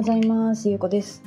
[0.00, 0.70] ございます。
[0.70, 1.22] ゆうこです。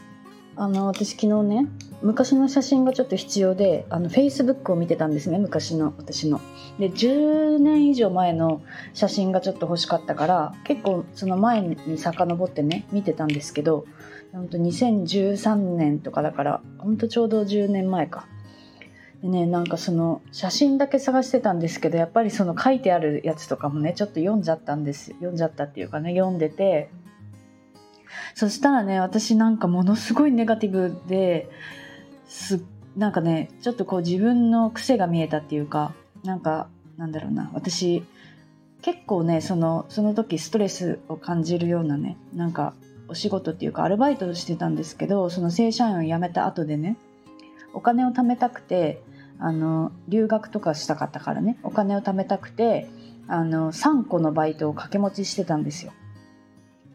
[0.56, 1.68] あの、私昨日ね、
[2.02, 6.42] 昔の写真がちょっと必要で、あの、Facebook を見てたんですね、昔の、私の。
[6.80, 8.64] で、10年以上前の
[8.96, 13.86] 写真がちょっと欲しかったから、結構その前に遡ってね、見てたんですけど、
[14.32, 18.26] ほんと2013年とかだから、ほんとちょうど10年前か。
[19.22, 25.12] でね、なんかその写真だけ探してたんですけど、やっぱりその書いてあるやつとかもね、ちょっと読んじゃったんです。
[25.12, 26.90] 読んじゃったっていうかね、読んでて、
[28.36, 31.50] そしたらね、私なんかものすごいネガティブで、
[32.28, 32.64] す、
[32.98, 38.04] なんかね、ちょっとこう自分の癖が見えたっていうか、なんか、なんだろうな、私、
[38.82, 42.74] 結構ね、その、その時ストレスを感じるようなね、なんか、
[43.08, 46.98] お仕事っていうかアルバイトをしてたんですけど、その正社員を辞めた後でね、
[47.74, 49.02] お金を貯めたくて、
[49.40, 52.88] あの、留学とかしたかったからね、お金を貯めたくて、
[53.28, 55.92] あの、3個のバイトを掛け持ちしてたんですよ。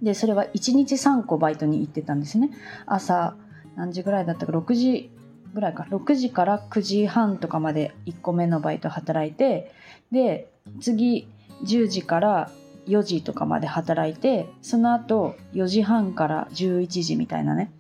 [0.03, 2.51] で、それは1日3個バイトに行ってたんですね。
[2.87, 3.37] 朝、
[3.77, 5.11] 何時ぐらいだったか、6時
[5.55, 9.73] ぐらいか、6時から9時半とかまで1個目のバイト働いて、
[10.13, 11.29] で、次、
[11.65, 12.51] 10時から
[12.87, 17.73] 4時とかまで働いて、その後、4時半から11時みたいなね、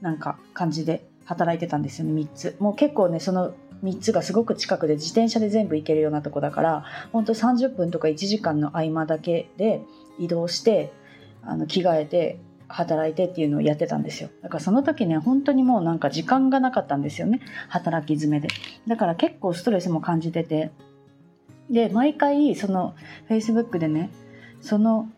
[0.00, 2.56] なんか感じで働いてたんですよね、3つ。
[2.60, 9.82] もう結構ね、その3つがすごく近くで自転車で全部行けるようなとこだから、ほんと30分とか1時間の合間だけで
[10.18, 10.92] 移動して、
[11.46, 14.30] あの着替えて働いてっていうのをやってたんですよ。
[14.42, 17.40] だからその時ね本当にもうなんか時間がなかったんですよね。
[17.68, 18.48] 働き詰めで。
[18.86, 20.70] だから結構ストレスも感じてて。
[21.70, 22.94] で毎回その
[23.28, 24.10] Facebook でね
[24.60, 25.08] その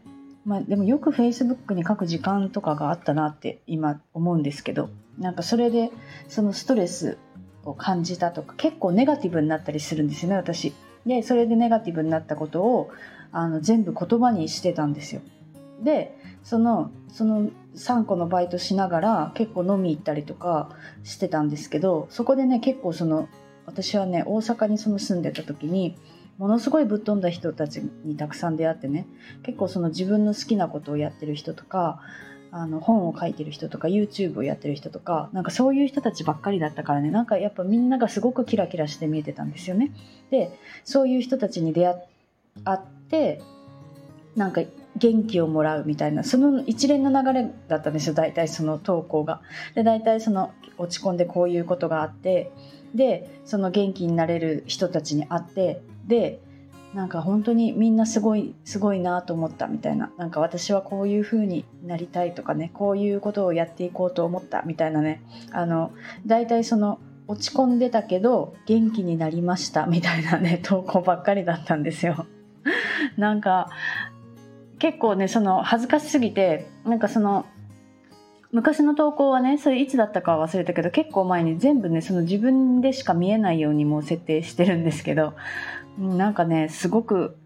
[0.45, 4.91] まあでもよく Facebook に書く時間とかがあったなって今思うんですけど。
[5.19, 5.91] なんかそれで
[6.29, 7.19] そのストレス
[7.65, 10.73] を感じたとか結構ネガティブになったりするんですよね私。
[11.05, 12.91] でそれでネガティブになったことを
[13.33, 15.21] あの全部言葉にしてたんですよ。
[15.83, 20.71] でそのその3個のバイトしながら結構飲み行ったりとか
[21.05, 23.29] してたんですけどそこでね結構その
[23.67, 25.97] 私はね大阪にその住んでた時に
[26.39, 29.07] ものすごいぶっ飛んだ人たちにたくさん出会ってね
[29.43, 32.01] 結構その自分の好きなことをやってる人とか
[32.53, 39.93] あの本を書いてる人とか YouTube をやってる人とかなんかそういう人たちばっかりだったからねなんかやっぱみんながすごくキラキラして見えてたんですよね。
[40.31, 41.95] でそういう人たちに出会
[42.71, 43.43] って
[44.37, 44.63] なんか
[44.97, 49.41] 元気をもらうみたいなその一連の流れだったんですよ大体その投稿が。
[49.75, 52.51] で大体その落ち込んでこういうことがあって
[52.95, 56.41] でその元気になれる人たちに会ってで
[56.95, 65.93] なんか本当にみんなすごいすごいなと思ったみたいななんか私はこういう風になりたいとかねこういうことをやっていこうと思ったみたいなねあの
[66.27, 66.99] 大体その
[67.29, 72.27] 落ち込んでたけど元気になりましたみたいなね投稿ばっかりだったんですよ。
[73.19, 73.69] なんか
[74.79, 77.47] 結構ねその恥ずかしすぎてなんかその
[78.53, 85.35] 昔の投稿はねそれいつだったかは忘れたけど結構前に全部ねその自分でしか見えないようにもう設定してるんですけど
[85.99, 87.37] なんかねすごく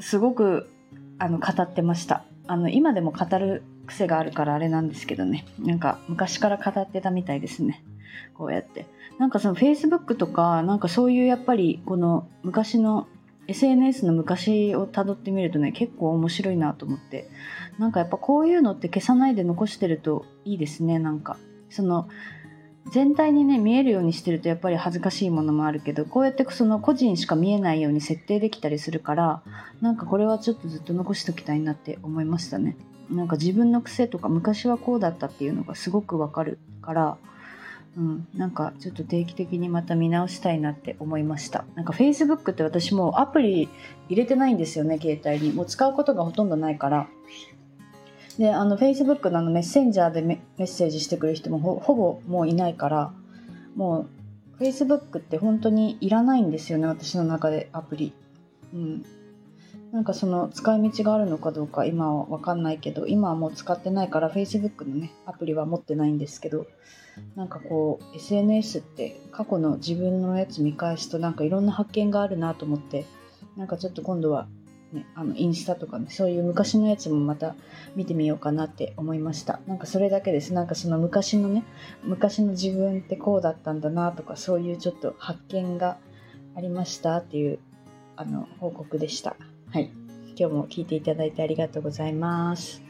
[0.00, 0.70] すごく
[1.18, 2.24] あの語ってました。
[2.46, 5.46] あの今でも語る癖があるからあれなんですけどね。
[5.58, 7.84] なんか昔から語ってたみたいですね。
[8.34, 8.86] こうやって。
[9.18, 13.06] なんかその Facebook とかなんかそういうやっぱりこの昔の
[13.46, 17.28] SNS の昔をたどってみるとね結構面白いなと思って。
[17.78, 21.36] なんかやっぱこういうのって消さないで残してるといいですねなんか。
[21.70, 22.08] その
[22.92, 29.42] 全体にね見えるようにしてるとやっぱり恥ずかしいものもあるけどこうやってその個人しか見えないように設定できたりするから
[29.80, 32.76] なんかこれはちょっとずっと残しときたいなって思いましたね。
[33.10, 37.16] なんか自分の癖とか昔はこうだったっていうのがすごくわかるから
[37.96, 41.64] うん、なんかちょっと定期的にまた見直したいなって思いました。
[41.76, 43.68] なんか Facebook って私もアプリ
[44.08, 45.52] 入れてないんですよね携帯に。
[45.52, 47.08] もう使うことがほとんどないから。
[48.38, 53.12] であの Facebook のあのメッセンジャーでメッセージしてくる人もほほぼもういないから。
[53.76, 54.06] も
[54.58, 58.12] う Facebook って本当にいらないんですよね私の中でアプリ。
[58.72, 59.04] うん。
[59.94, 66.66] なんかその使い道があるのかどうか今は分かんないけど今はもう使ってないから Facebook のねアプリは持ってないんですけど
[67.36, 73.06] なんかこう SNS って過去の自分のやつ見返すとなんかいろんな発見があるなと思って
[73.56, 74.48] なんかちょっと今度は、
[74.92, 77.54] ね、あのインスタとかねそういう昔のやつもまた
[77.94, 79.60] 見てみようかなって思いました。
[79.68, 80.52] なんかそれだけです。
[80.54, 81.62] なんかその昔のね
[82.02, 85.98] 昔の自分ってこうだったんだなとかそういうちょっと発見が
[86.56, 87.60] ありましたっていう
[88.16, 89.36] あの報告でした。
[89.74, 89.90] はい
[90.36, 92.80] 今日も聞いていただいてありがとうございます。